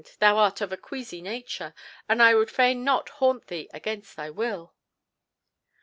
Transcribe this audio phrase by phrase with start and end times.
[0.17, 1.75] Thou art of a queasy nature,
[2.09, 4.73] and I would fain not haunt thee against thy will."